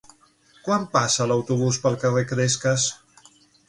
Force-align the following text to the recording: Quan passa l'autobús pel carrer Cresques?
Quan 0.67 0.87
passa 0.95 1.29
l'autobús 1.33 1.81
pel 1.87 2.01
carrer 2.07 2.27
Cresques? 2.35 2.93